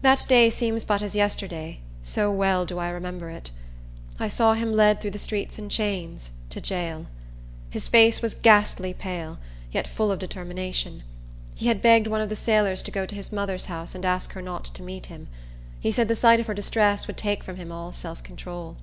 That 0.00 0.24
day 0.26 0.48
seems 0.48 0.84
but 0.84 1.02
as 1.02 1.14
yesterday, 1.14 1.80
so 2.02 2.32
well 2.32 2.64
do 2.64 2.78
I 2.78 2.88
remember 2.88 3.28
it. 3.28 3.50
I 4.18 4.26
saw 4.26 4.54
him 4.54 4.72
led 4.72 5.02
through 5.02 5.10
the 5.10 5.18
streets 5.18 5.58
in 5.58 5.68
chains, 5.68 6.30
to 6.48 6.62
jail. 6.62 7.08
His 7.68 7.88
face 7.88 8.22
was 8.22 8.32
ghastly 8.32 8.94
pale, 8.94 9.36
yet 9.70 9.86
full 9.86 10.10
of 10.10 10.18
determination. 10.18 11.02
He 11.54 11.66
had 11.66 11.82
begged 11.82 12.06
one 12.06 12.22
of 12.22 12.30
the 12.30 12.36
sailors 12.36 12.80
to 12.84 12.90
go 12.90 13.04
to 13.04 13.14
his 13.14 13.30
mother's 13.30 13.66
house 13.66 13.94
and 13.94 14.06
ask 14.06 14.32
her 14.32 14.40
not 14.40 14.64
to 14.64 14.82
meet 14.82 15.04
him. 15.12 15.28
He 15.78 15.92
said 15.92 16.08
the 16.08 16.16
sight 16.16 16.40
of 16.40 16.46
her 16.46 16.54
distress 16.54 17.06
would 17.06 17.18
take 17.18 17.44
from 17.44 17.56
him 17.56 17.70
all 17.70 17.92
self 17.92 18.22
control. 18.22 18.78